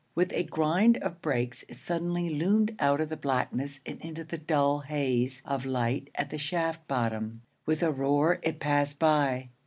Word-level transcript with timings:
With 0.15 0.33
a 0.33 0.41
grind 0.43 0.97
of 1.03 1.21
brakes 1.21 1.63
it 1.67 1.77
suddenly 1.77 2.31
loomed 2.31 2.75
out 2.79 2.99
of 3.01 3.09
the 3.09 3.15
blackness 3.15 3.81
and 3.85 4.01
into 4.01 4.23
the 4.23 4.39
dull 4.39 4.79
haze 4.79 5.43
of 5.45 5.63
light 5.63 6.09
at 6.15 6.31
the 6.31 6.39
shaft 6.39 6.87
bottom. 6.87 7.43
With 7.67 7.83
a 7.83 7.91
roar 7.91 8.39
it 8.41 8.59
passed 8.59 8.97
by. 8.97 9.49